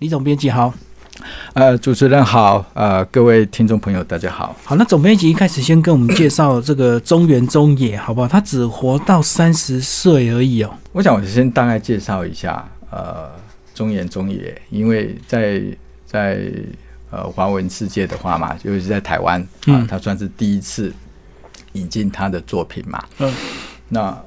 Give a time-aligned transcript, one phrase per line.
[0.00, 0.74] 李总编辑好，
[1.54, 4.54] 呃，主持人好，呃，各位听众朋友大家好。
[4.62, 8.28] 好，那总编辑一开始先跟我们介绍这个中原中野，好不好？
[8.28, 10.70] 他只活到三十岁而已哦。
[10.92, 13.30] 我想我先大概介绍一下，呃，
[13.74, 15.62] 中原中野，因为在
[16.04, 16.46] 在
[17.10, 20.92] 呃华文世界的话嘛，尤其是在台湾啊，他算是第一次
[21.72, 23.02] 引进他的作品嘛。
[23.20, 23.34] 嗯，
[23.88, 24.22] 那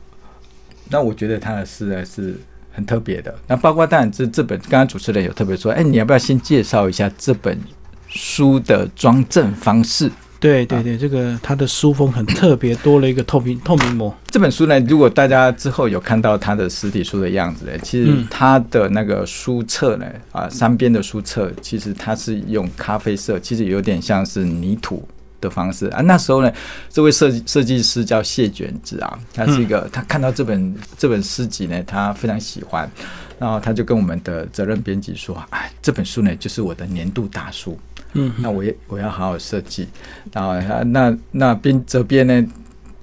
[0.89, 2.41] 那我觉得他的诗还是。
[2.79, 7.59] 很特别的，那包括当然这这本，刚刚主持人有特别说，哎，你要不要先介绍一下这本
[8.07, 10.09] 书的装帧方式？
[10.39, 14.15] 对对对，这个它的书封很特别，多了一个透明 透明膜。
[14.31, 25.05] 这本书呢，如果大家之后有看到它的实体书的样子呢，其实它的那个书册呢，啊，三边的书册，其实它是用咖啡色，其实有点像是泥土。
[25.39, 25.87] 的方式。
[25.87, 26.51] 啊，那时候呢，
[26.89, 32.89] 这位设计设计师叫谢卷子啊，他是一个，他看到这本这本诗集呢，他非常喜欢，
[33.37, 37.77] 然后他就跟我们的责任编辑说，哎，这本书呢就是我的年度大书，
[38.13, 39.87] 嗯，那我也我要好好设计，
[40.31, 40.53] 然后
[40.85, 42.45] 那那编责编呢，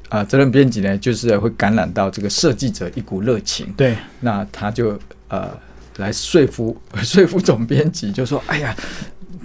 [0.09, 5.51] 啊，责任编辑呢就是会感染到这个设计者一股热情，对，那他就呃
[5.97, 8.77] 来说服 说服总编辑，就说，哎呀。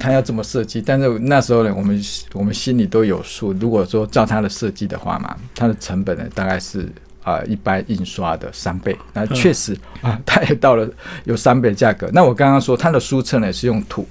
[0.01, 2.01] 他要这么设计，但是那时候呢，我们
[2.33, 3.53] 我们心里都有数。
[3.53, 6.91] 如果说照他的设计的话嘛，它的成本呢大概是
[7.23, 8.97] 啊一般印刷的三倍。
[9.13, 10.89] 那确实啊， 它也到了
[11.25, 12.09] 有三倍价格。
[12.11, 14.07] 那我刚刚说它的书册呢是用土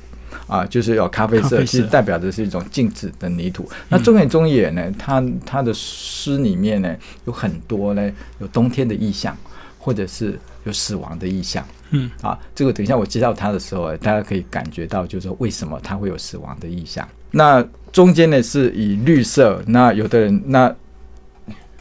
[0.47, 3.69] 啊，就是有咖啡色，其实代表的是一种静止的泥土。
[3.89, 9.37] 那中野中野呢，他他的诗里面呢有很多呢有冬天的意象，
[9.81, 11.67] 或者是有死亡的意象。
[11.93, 17.09] 嗯，啊，这个等一下我介绍他的时候，大家可以感觉到，就是说为什么他会有死亡的意象。
[17.33, 20.73] 那中间呢是以绿色，那有的人那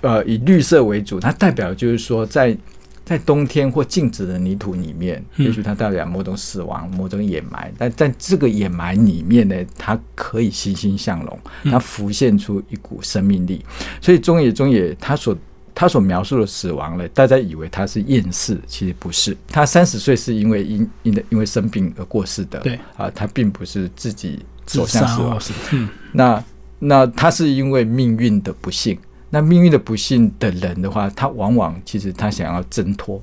[0.01, 2.57] 呃以绿色为主，它代表就是说在
[3.05, 7.71] 在冬天或静止的泥土里面，也许它代表某种死亡、某种掩埋。
[7.77, 13.63] 但在这个掩埋里面呢，它可以欣欣向荣，它浮现出一股生命力。
[14.01, 15.37] 所以中野中野他所。
[15.73, 19.35] 他所描述的死亡呢，大家以为他是厌世，其实不是。
[19.47, 22.59] 他三十岁是因为因因的因为生病而过世的。
[22.59, 25.39] 对啊，他并不是自己走向死亡。
[25.71, 26.43] 嗯，那
[26.79, 28.97] 那他是因为命运的不幸。
[29.29, 33.21] 那命运的不幸的人的话，他往往其实他想要挣脱，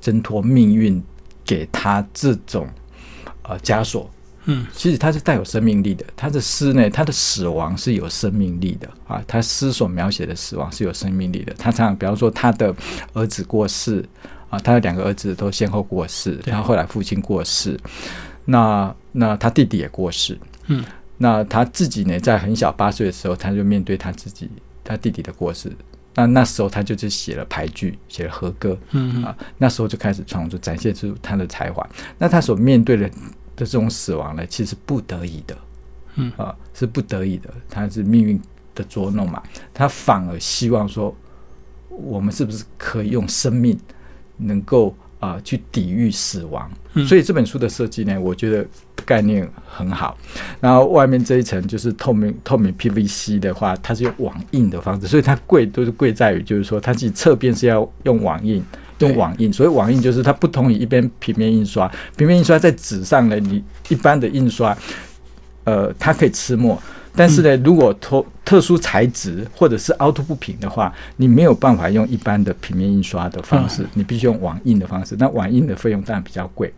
[0.00, 1.02] 挣脱命运
[1.44, 2.68] 给他这种
[3.42, 4.10] 呃枷锁。
[4.50, 6.02] 嗯，其实它是带有生命力的。
[6.16, 9.22] 他的诗呢，他的死亡是有生命力的啊。
[9.26, 11.52] 他诗所描写的死亡是有生命力的。
[11.58, 12.74] 他常常，比方说他的
[13.12, 14.02] 儿子过世
[14.48, 17.78] 啊，他的两个儿子都先后过世，然后后来父亲过世，
[18.46, 20.38] 那那他弟弟也过世。
[20.68, 20.82] 嗯，
[21.18, 24.48] 那他自己呢，在很小八岁的时候，他就面对他自己
[24.82, 25.70] 他弟弟的过世。
[26.14, 28.74] 那那时候他就是写了牌剧，写了和歌。
[28.92, 31.86] 嗯啊，那时候就开始创作，展现出他的才华。
[32.16, 33.10] 那他所面对的。
[33.58, 35.58] 的这种死亡呢，其实不得已的，
[36.14, 38.40] 嗯啊，是不得已的，他是命运
[38.74, 39.42] 的捉弄嘛，
[39.74, 41.14] 他反而希望说，
[41.88, 43.76] 我们是不是可以用生命
[44.36, 46.70] 能够啊去抵御死亡？
[47.06, 48.64] 所以这本书的设计呢，我觉得
[49.04, 50.16] 概念很好。
[50.60, 58.62] 然后外面这一层就是透明透明 PVC 的话，它是用网印的方式，所以它贵都是贵在于，就是说它自己侧边是要用网印。
[58.98, 61.90] 用网印，所以网印就是它不同于一边平面印刷。
[62.16, 64.76] 平面印刷在纸上呢，你一般的印刷，
[65.64, 66.80] 呃，它可以吃墨，
[67.14, 75.14] 但是呢，如果特特殊材质或者是凹凸不平的话，你没有办法用一般的平面印刷的方式，你必须用网印的方式。
[75.18, 76.72] 那网印的费用当然比较贵，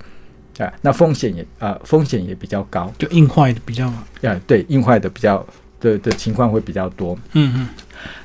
[0.59, 5.47] 啊，那风险也呃风险也比较高，就印坏的比较，啊，对，印坏的比较
[5.81, 7.19] 的的情况会比较多。
[7.33, 7.69] 嗯嗯。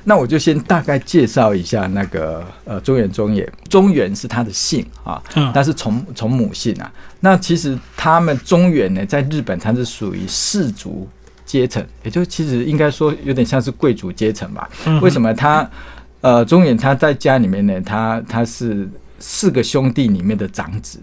[0.04, 5.22] 那我就先大概介绍一下那个呃中原中野，中原是他的姓啊，
[5.52, 6.92] 但是从从母姓啊。
[7.20, 11.08] 那其实他们中原呢，在日本它是属于氏族
[11.44, 14.68] 阶层，也就其实应该说有点像是贵族阶层吧。
[15.00, 15.68] 为什么他
[16.20, 17.80] 呃中原他在家里面呢？
[17.80, 18.88] 他他是
[19.18, 21.00] 四个兄弟里面的长子，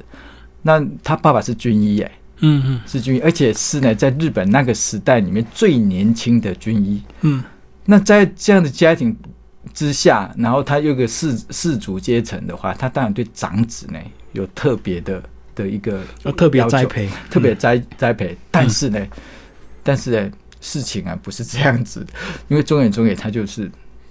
[0.61, 7.43] 那他爸爸是军医哎，嗯嗯，是军医，而且是呢在日本那个时代里面最年轻的军医，嗯。
[7.85, 9.15] 那在这样的家庭
[9.73, 13.99] 之下，然后他有个氏氏族阶层的话，他当然对长子呢
[14.31, 15.21] 有特别的
[15.55, 16.01] 的一个
[16.37, 18.37] 特别栽培，特别栽栽培。
[18.51, 19.05] 但是呢，
[19.83, 20.31] 但是呢，
[20.61, 22.05] 事情啊不是这样子，
[22.47, 23.69] 因为中野中野他就是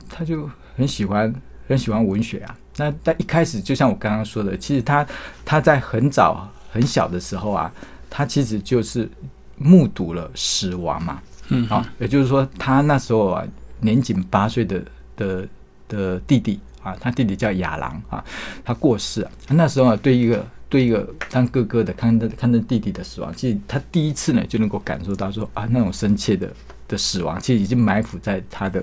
[0.08, 1.32] 他就很喜欢
[1.68, 2.54] 很喜欢文学啊。
[2.76, 5.06] 那但一开始，就像我刚刚说的，其实他
[5.44, 7.72] 他在很早很小的时候啊，
[8.10, 9.08] 他其实就是
[9.56, 11.22] 目睹了死亡嘛。
[11.48, 13.46] 嗯，好，也就是说，他那时候啊。
[13.82, 14.82] 年仅八岁的
[15.16, 15.46] 的
[15.88, 18.24] 的弟弟啊，他弟弟叫亚郎啊，
[18.64, 19.30] 他过世啊。
[19.48, 26.50] 那时候啊，对一个对一个当哥哥的看着看着弟弟的死亡，其实他第一次呢就能够感受到说啊那种深切的
[26.88, 28.82] 的死亡，其实已经埋伏在他的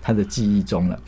[0.00, 0.98] 他的记忆中了。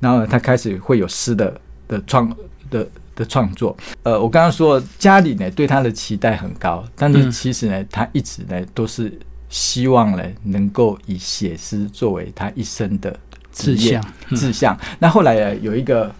[0.00, 2.34] 然后他开始会有诗的的创
[2.70, 3.76] 的的创作。
[4.02, 9.12] 呃，我刚刚说家里呢对他的期待很高，但是其实呢他一直呢都是
[9.54, 13.16] 希望呢能够以写诗作为他一生的
[13.52, 14.76] 志向志向。
[14.98, 16.12] 那后来有一个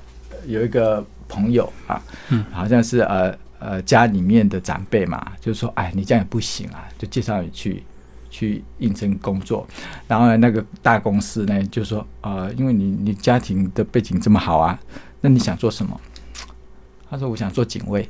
[0.47, 3.37] 有一个朋友啊，嗯，好像是呃。
[3.61, 7.83] 呃，家里面的长辈嘛，就是说，哎，你这样也不行啊，就介绍你去
[8.29, 9.67] 去应征工作。
[10.07, 14.79] 然后呢，那个大公司呢，就说，呃，因为你你家庭的背景这么好啊，
[15.23, 15.99] 那你想做什么？
[17.09, 18.07] 他说，我想做警卫。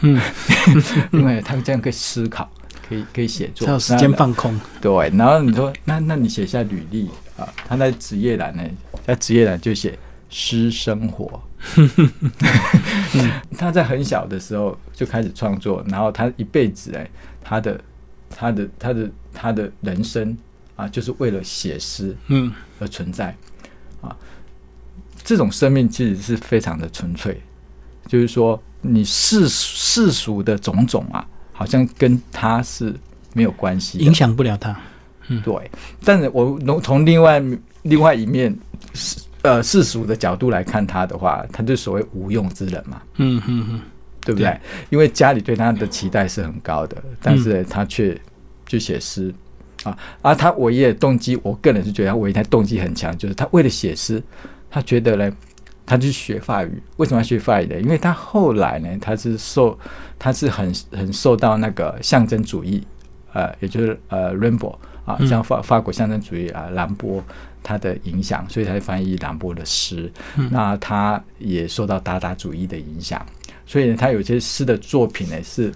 [0.00, 0.20] 嗯，
[1.12, 2.50] 因为他这样可以思考，
[2.88, 4.58] 可以可以写作，有时间放空。
[4.80, 7.52] 对，然后你说，那那你写下履历啊？
[7.66, 8.62] 他在职业栏呢，
[9.04, 9.98] 在职业栏就写
[10.30, 11.42] 诗生活。
[13.58, 17.10] 他在很小的时候就开始创作，然后他一辈子哎，
[17.42, 17.80] 他的
[18.30, 20.36] 他的他的他的人生
[20.76, 23.34] 啊，就是为了写诗嗯而存在
[24.00, 24.14] 啊。
[25.24, 27.42] 这种生命其实是非常的纯粹，
[28.06, 32.94] 就是说你世世俗的种种啊，好像跟他是
[33.32, 34.78] 没有关系，影响不了他。
[35.28, 35.70] 嗯，对。
[36.04, 37.42] 但是我从从另外
[37.82, 38.56] 另外一面
[38.94, 39.16] 世。
[39.42, 43.00] 呃，世俗的角度来看他的话，他就所谓无用之人嘛。
[43.18, 43.80] 嗯嗯嗯，
[44.22, 44.60] 对不对？
[44.90, 48.20] 因为家里对他的期待是很高的，但是他却
[48.66, 49.32] 去写诗
[49.84, 49.96] 啊。
[50.20, 54.20] 而他唯一的动机，我个人是觉得他唯一的动机很强，就是他为了写诗，
[54.68, 55.32] 他觉得呢，
[55.86, 56.82] 他去学法语。
[56.96, 57.80] 为什么要学法语呢？
[57.80, 59.78] 因为他后来呢，他是受，
[60.18, 62.84] 他是很很受到那个象征主义，
[63.32, 67.22] 呃，也就是呃，Rainbow 啊，像法法国象征主义啊，兰波。
[67.68, 70.08] 他的影响，所以才翻译兰波的诗。
[70.52, 73.26] 那他也受到达达主义的影响，
[73.66, 75.74] 所以呢，他有些诗的作品呢是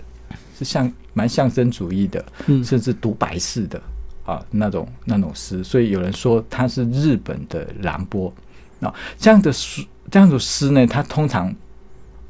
[0.56, 2.25] 是像蛮象征主义的，
[2.63, 3.83] 甚至独白式的
[4.25, 5.65] 啊那种那种诗。
[5.65, 8.33] 所以有人说他是日本的兰波
[8.79, 8.95] 啊。
[9.19, 11.55] 这样的诗，这样的诗呢，它通常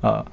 [0.00, 0.25] 呃，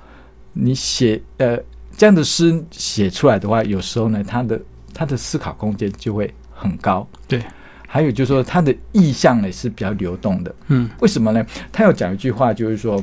[0.54, 1.58] 你写呃
[1.96, 4.60] 这样的诗写出来的话，有时候呢，他的
[4.94, 7.08] 他的思考空间就会很高。
[7.28, 7.42] 对。
[7.90, 10.54] 还有就是说，他的意象呢是比较流动的。
[10.68, 11.44] 嗯，为什么呢？
[11.72, 13.02] 他要讲一句话，就是说，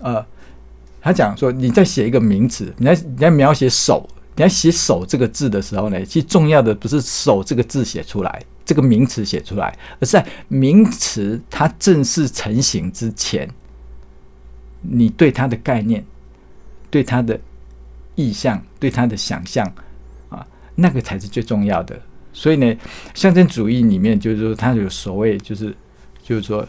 [0.00, 0.24] 呃，
[1.02, 13.48] 他讲说，你在写一个名词，你在你在描写手，你在写手这个字的时候呢，其实重要的不是手这个字写出来，这个名词写出来，而是在名词它正式成型之前，
[14.82, 16.04] 你对它的概念、
[16.90, 17.40] 对它的
[18.14, 19.66] 意象、对它的想象
[20.28, 21.98] 啊，那个才是最重要的。
[22.34, 22.76] 所以呢，
[23.14, 25.74] 象征主义里面就是说，它有所谓，就是
[26.22, 26.68] 就是说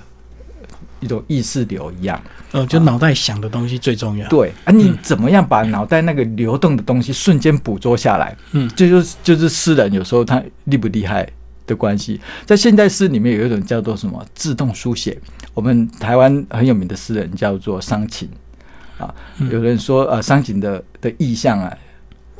[1.02, 2.22] 一种意识流一样，
[2.54, 4.25] 呃，就脑袋想的东西最重要。
[4.30, 8.38] 对啊，你怎么样把脑袋那个流动的东西瞬间捕捉下来？
[8.54, 11.30] 嗯，这就是就是诗人有时候他厉不厉害
[11.69, 12.19] 的关系。
[12.45, 15.18] 在现代诗里面有一种叫做什么自动书写，
[15.54, 18.30] 我们台湾很有名的诗人叫做商琴
[18.98, 19.13] 啊。
[19.51, 21.77] 有人说，呃，商琴的的意象啊，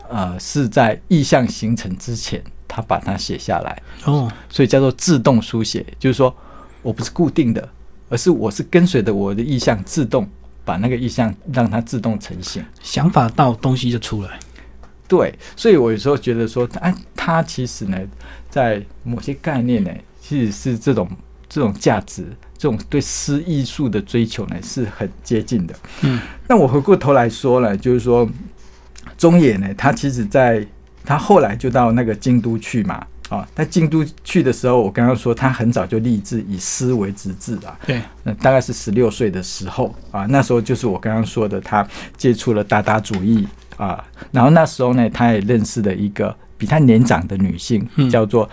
[0.10, 2.44] 呃，是在意象形成之前。
[2.72, 6.34] 他把它写下来哦，所以叫做自动书写，就是说
[6.84, 7.68] 我不是固定的，
[8.10, 10.30] 而是我是跟随着我的意象，自动
[10.64, 14.38] 把那个意象让它自动呈现，想法到东西就出来。
[15.08, 17.98] 对，所以我有时候觉得说，哎，他其实呢，
[18.50, 19.92] 在某些概念呢，
[20.22, 21.08] 其实是这种
[21.48, 22.26] 这种价值，
[22.58, 25.76] 这种对诗艺术的追求呢，是很接近的。
[26.02, 28.30] 嗯，那我回过头来说呢，就是说
[29.18, 30.66] 中野呢，他其实在。
[31.06, 48.48] 他后来就到那个京都去嘛，啊，在京都去的时候，我刚刚说他很早就立志以诗为职志啊，对，那大概是十六岁的时候啊，那时候就是我刚刚说的，他接触了达达主义啊，然后那时候呢，他也认识了一个比他年长的女性，叫做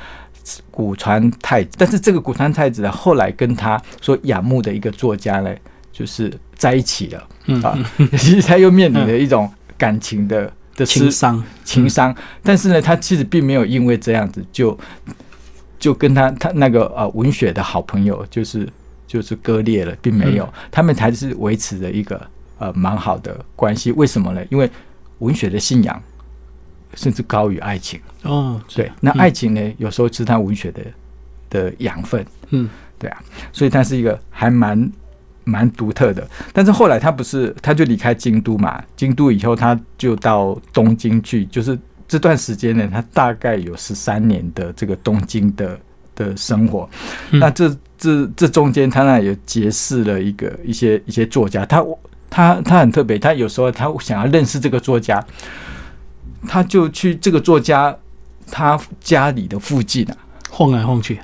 [0.71, 5.55] 古川太子，但是这个古川太子呢，后来跟他所仰慕的一个作家呢，
[5.93, 7.29] 就是在一起了，
[7.63, 7.79] 啊，
[8.13, 10.51] 其实他又面临了一种感情的。
[10.77, 14.79] 的情伤，情伤，但是呢，他其实并没有因为这样子就
[15.79, 18.69] 就跟他他那个呃文学的好朋友就是
[19.07, 22.21] 就是割裂了，并没有，他们还是维持着一个
[22.59, 23.91] 呃蛮好的关系。
[23.93, 24.45] 为什么呢？
[24.51, 24.71] 因为
[25.21, 26.03] 文学的信仰
[26.97, 28.61] 甚至高于爱情哦。
[28.75, 30.83] 对，那爱情呢，有时候是他文学的
[31.49, 32.27] 的养分。
[32.51, 33.23] 嗯，对啊，
[33.53, 34.91] 所以他是一个还蛮。
[35.49, 38.83] 蛮独特的，但是后来他不是，他就离开京都嘛。
[38.97, 45.79] 京都以后，他就到东京去，就是这段时间呢，他大概有十三年的这个东京的
[46.17, 46.91] 的生活。
[47.31, 51.65] 那这这这中间，他那也结识了一个一些一些作家。
[51.65, 51.81] 他
[52.29, 55.25] 他他很特别，他有时候他想要认识这个作家，
[56.49, 57.97] 他就去这个作家
[58.51, 60.17] 他家里的附近啊，
[60.51, 61.21] 晃来晃去，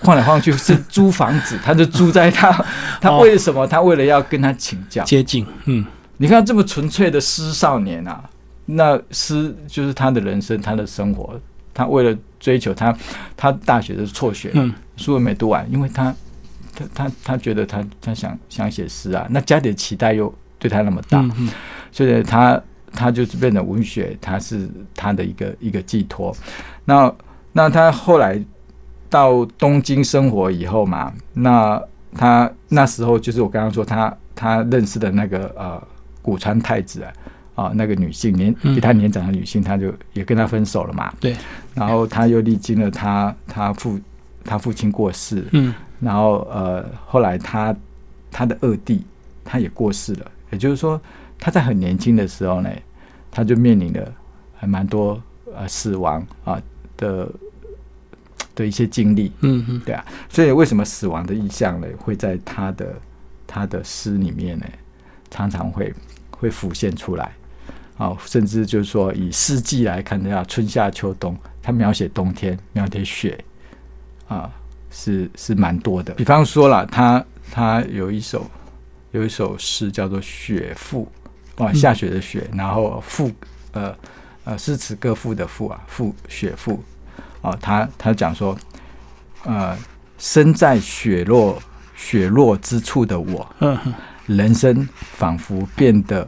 [0.00, 2.50] 晃来晃去是租房子，他就住在他，
[3.00, 3.66] 他为了什么？
[3.66, 5.46] 他为了要跟他请教接近。
[5.66, 5.84] 嗯，
[6.16, 8.22] 你看这么纯粹的诗少年啊，
[8.66, 11.38] 那诗就是他的人生，他的生活，
[11.72, 12.96] 他为了追求他，
[13.36, 16.14] 他大学的辍学，嗯，书没读完，因为他
[16.74, 20.32] 他他他觉得他他想想写诗啊，那家里的期待又。
[20.56, 21.22] 对他那么大，
[21.92, 22.58] 所以他
[22.94, 26.34] 他就是变成文学，他是他的一个一个寄托。
[26.84, 27.12] 那
[27.52, 28.40] 那他后来
[29.10, 31.80] 到东京生活以后嘛，那
[32.16, 35.82] 他那时候就是我刚刚说他他认识的那个呃
[36.22, 37.12] 古川太子啊
[37.54, 41.12] 啊那个女性年比他年长的女性，他就也跟他分手了嘛。
[41.20, 41.36] 对，
[41.74, 44.00] 然后他又历经了他他父
[44.44, 47.74] 他父亲过世，嗯，然后呃后来他
[48.30, 49.04] 他的二弟
[49.44, 50.30] 他也过世了。
[50.50, 51.00] 也就是说，
[51.38, 52.70] 他在很年轻的时候呢，
[53.30, 54.12] 他就面临了
[54.54, 55.20] 还蛮多
[55.54, 56.60] 呃死亡啊
[56.96, 57.28] 的
[58.54, 62.94] 的一些经历，嗯嗯，对啊，所以为什么死亡的意象呢，会在他的
[63.46, 64.66] 他的诗里面呢，
[65.30, 65.92] 常常会
[66.30, 67.32] 会浮现出来，
[67.98, 73.44] 啊，甚至就是说以四季来看的话，春夏秋冬，他描写冬天，描写雪，
[74.28, 74.50] 啊，
[74.90, 76.14] 是是蛮多的。
[76.14, 78.46] 比方说了，他他有一首。
[79.12, 81.08] 有一首诗叫做《雪赋》，
[81.56, 83.30] 啊，下雪的雪，然后赋，
[83.72, 83.94] 呃
[84.44, 86.82] 呃，诗词歌赋的赋啊，赋雪赋，
[87.42, 88.56] 啊，他他讲说，
[89.44, 89.76] 呃，
[90.18, 91.62] 身在雪落
[91.94, 93.48] 雪落之处的我，
[94.26, 96.26] 人生仿佛变得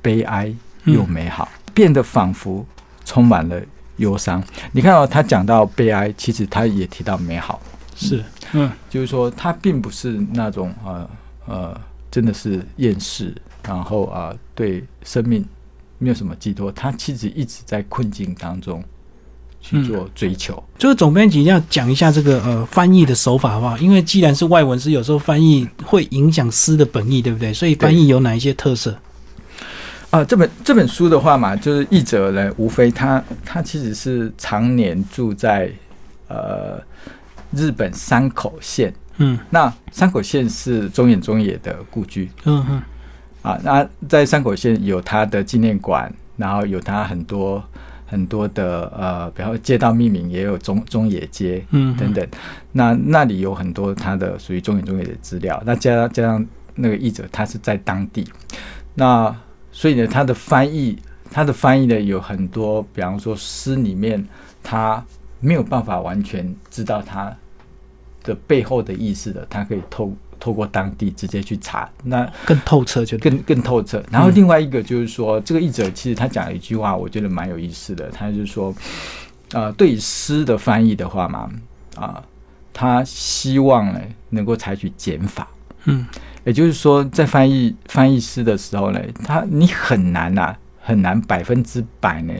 [0.00, 2.66] 悲哀又美好，变得仿佛
[3.04, 3.60] 充满了
[3.96, 4.42] 忧伤。
[4.72, 7.60] 你看到他讲到悲哀，其实他也提到美好，
[7.94, 11.10] 是，嗯，就是说他并不是那种呃
[11.46, 11.80] 呃。
[12.10, 13.36] 真的是厌世，
[13.74, 15.44] 然后啊，对生命
[15.98, 16.72] 没有什么寄托。
[16.72, 18.82] 他其实一直在困境当中
[19.60, 20.62] 去做追求。
[20.78, 23.76] 就是总编辑要讲一下这个呃翻译的手法好不好？
[23.78, 27.52] 因为既然是外文诗，有时候翻译会影响诗的本意，对不对？
[27.52, 28.96] 所以翻译有哪一些特色？
[30.10, 35.70] 啊，这本这本书的话嘛，就是译者呢，无非他他其实是常年住在
[36.28, 36.80] 呃
[37.52, 38.94] 日本山口县。
[39.18, 42.30] 嗯，那山口县是中野中野的故居。
[42.44, 42.82] 嗯哼，
[43.42, 47.62] 啊，那在山口县有他的纪念馆，然后有他很多
[48.06, 52.26] 很多的呃，比方街道命名也有中中野街，嗯，等等。
[52.72, 55.62] 那那里有很多他的属于中野中野的资料。
[55.64, 58.26] 那加加上那个译者他是在当地，
[58.94, 59.34] 那
[59.72, 60.98] 所以呢，他的翻译
[61.30, 64.26] 他的翻译呢有很多，比方说诗里面
[64.62, 65.04] 他
[65.40, 67.34] 没有办法完全知道他。
[68.24, 74.02] 的背后的意思的，他可以透透过当地直接去查，那更透彻，就更更透彻。
[74.10, 78.10] 然后另外一个就是说，这个译者其实他讲了一句话，我觉得蛮有意思的。
[78.10, 78.74] 他就是说，
[79.52, 81.50] 呃，对诗的翻译的话嘛，
[81.96, 82.22] 啊，
[82.72, 85.48] 他希望呢能够采取减法，
[85.84, 86.06] 嗯，
[86.44, 92.32] 也就是说，在翻译翻译诗的时候呢，他你很难呐，很难百分之百呢。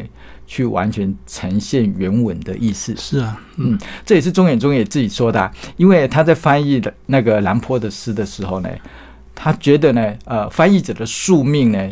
[0.48, 2.96] 去完全呈现原文的意思。
[2.96, 8.70] 是啊，嗯，这也是中野中野自己说的，因为他在翻译的那个兰坡的诗的时候呢，
[9.34, 11.88] 他觉得呢，呃，翻译者的宿命呢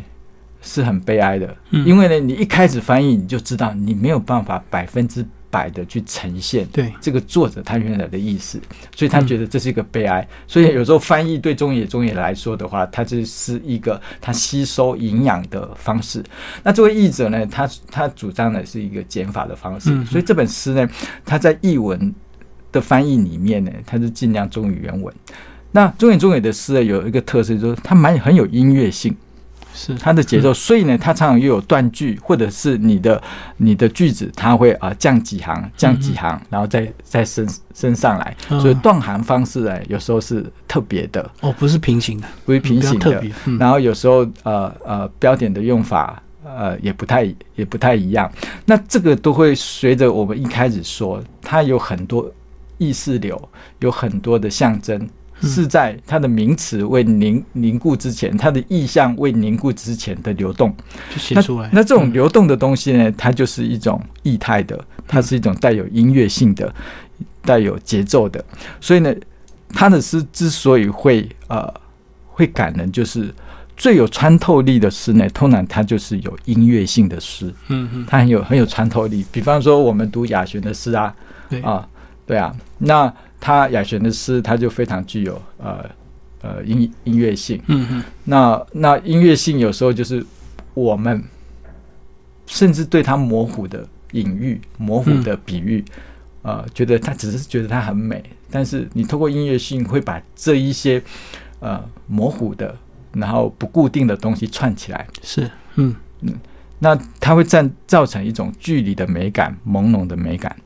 [0.62, 5.24] 是很悲哀的，因为呢，你一开始翻译你就知道你没有办法百分之。
[5.56, 8.60] 百的去呈现对这个作者他原来的意思，
[8.94, 10.26] 所以他觉得这是一个悲哀。
[10.46, 16.22] 所以有时候翻译对中野中野来说的话，他这是一个他吸收营养的方式。
[16.62, 20.04] 那作为译者呢，他他主张的是一个减法的方式。
[20.04, 20.86] 所以这本诗呢，
[21.24, 22.14] 他在译文
[22.70, 25.14] 的翻译里面呢，他是尽量忠于原文。
[25.72, 29.16] 那中野中野的诗呢，有一个特色，就是它蛮很有音乐性。
[29.76, 29.94] 是。
[29.96, 33.22] 它的节奏，所以呢，它常常又有断句，或者是你的
[33.58, 41.30] 你的句子，它会啊降几行，降几行，然后再再升升上来，所以断行方式呢，有时候是特别的。
[41.42, 43.22] 哦，不是平行的，不是平行的，
[43.60, 48.30] 然后有时候呃呃标点的用法呃也不太也不太一样，
[48.64, 52.32] 那这个都会随着我们一开始说，它有很多
[52.78, 53.48] 意识流，
[53.80, 55.08] 有很多的象征。
[55.42, 60.74] 是在它的名词未凝凝固之前，它的意象未凝固之前的流动，
[61.10, 61.68] 就写出来。
[61.72, 66.74] 那这种流动的东西呢，它就是一种异态的，它是一种带有音乐性的、
[67.42, 68.42] 带有节奏的。
[68.80, 69.14] 所以呢，
[69.70, 71.72] 他的诗之所以会呃
[72.26, 73.34] 会感人，就是
[73.76, 77.52] 最有穿透力的诗呢，通常它就是有音乐性的诗。
[77.68, 79.24] 嗯嗯，它很有很有穿透力。
[79.30, 81.14] 比方说，我们读雅璇的诗啊，
[81.62, 81.86] 啊，
[82.26, 83.12] 对啊，那。
[83.38, 85.84] 他雅璇的诗，他就非常具有呃
[86.40, 87.60] 呃音音乐性。
[87.66, 90.24] 嗯嗯，那那音乐性有时候就是
[90.72, 91.22] 我们
[92.46, 95.84] 甚至对它模糊的隐喻、模糊的比喻，
[96.42, 101.00] 呃，觉得它只是觉得它很美，但是你透过音乐性会把这一些
[101.60, 102.74] 呃模糊的，
[103.12, 106.34] 然后不固定的东西串起来，是，嗯嗯，
[106.78, 110.56] 那它会占造成一种距离的美感、朦胧的美感，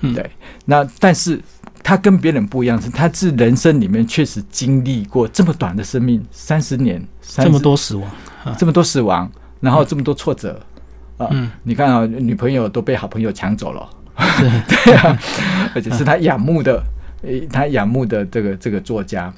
[0.00, 0.30] 嗯，对。
[0.64, 1.40] 那但是
[1.82, 8.10] 他跟别人不一样，是他是人生里面确实经历过这么短的生命，三十年，这么多死亡，
[8.58, 9.30] 这么多死亡，
[9.60, 10.60] 然后这么多挫折。
[11.16, 13.90] 啊，嗯，你看啊，女朋友都被好朋友抢走了，
[14.66, 14.94] 对。
[14.96, 15.18] 啊，
[15.74, 16.82] 而且是他仰慕的，
[17.22, 19.30] 诶，他仰慕的这个这个作家，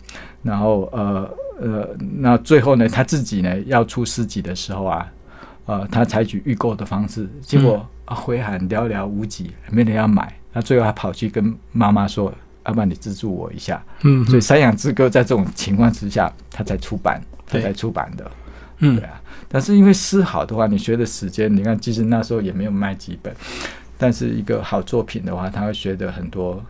[0.45, 1.29] 然后呃
[1.61, 1.89] 呃，
[2.19, 5.07] 那最后呢，他自己呢要出诗集的时候啊，
[5.67, 12.33] 呃，他采取预购的方式，结果啊回函寥寥无几，没人要买，那最后还跑去跟妈妈说，
[12.67, 18.31] 要不然你资助我一下，嗯，所以《山羊之歌》在这种情况之下，他才出版，他才出版的。
[18.79, 23.33] 嗯，对啊，但是因为诗好的话，你学的时间，你看，其实那时候也没有卖几本，
[23.97, 26.61] 但是一个好作品的话，他会学的很多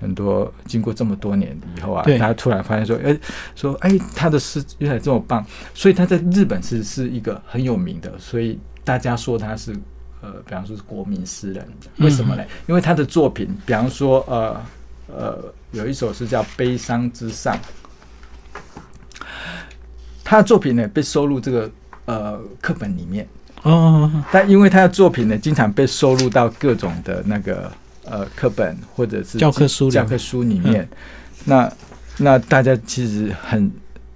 [0.00, 0.52] 很多。
[0.66, 3.18] 经过这么多年以后啊，大家突然发现说，哎，
[3.56, 9.76] 说哎，他的诗原来这么棒，所以他在日本是是一个很有名的，所以大家说他是
[10.22, 12.42] 呃，比方说是国民诗人，为什么呢？
[12.66, 14.62] 因为他的作品，比方说呃
[15.08, 17.54] 呃，有一首诗叫《悲伤之上》。
[20.24, 21.70] 他的作品呢被收录这个
[22.06, 23.28] 呃课本里面
[23.62, 27.70] 哦，但因为他的作品呢经常被收录到各种的那个
[28.04, 30.88] 呃课本或者是教科书教科书里面，
[31.44, 31.70] 那
[32.16, 33.70] 那大家其实很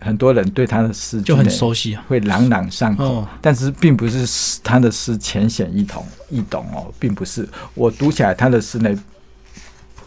[0.06, 7.46] 很多人对他的诗就很熟悉啊，会朗朗上口，但是并不是他的诗浅显易懂易懂哦，并不是。
[7.74, 8.90] 我读起来他的诗呢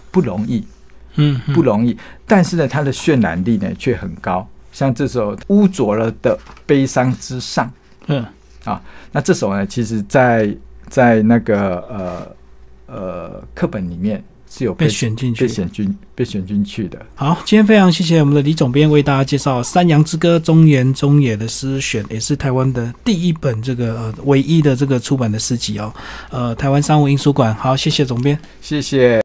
[0.09, 0.65] 不容易，
[1.15, 4.47] 嗯，不容易，但是呢他的渲染力呢却很高。
[4.71, 7.71] 像这首污浊了的悲伤之上，
[8.07, 8.25] 嗯。
[8.65, 8.79] 啊，
[9.13, 10.53] 那这首呢，其实，在
[10.89, 12.35] 在那个呃
[12.87, 16.99] 呃课本里面是有被选进去、被选进、被选进去的。
[17.15, 25.93] 好，今天非常谢谢我们的李总编为大家介绍《山羊之歌》中原中野的诗选，也是台湾的第一本这个呃唯一的这个出版的诗集哦。
[26.31, 29.17] 呃，台湾商务印书馆，好，谢谢总编，谢谢。